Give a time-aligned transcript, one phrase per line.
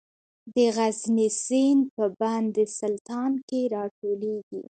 [0.53, 4.59] د غزني سیند په بند سلطان کې راټولیږي